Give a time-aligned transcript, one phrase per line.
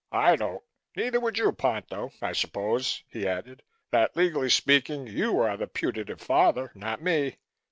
[0.11, 0.63] I don't.
[0.95, 2.09] Neither would you, Ponto.
[2.23, 3.61] I suppose," he added,
[3.91, 7.37] "that legally speaking you are the putative father, not me.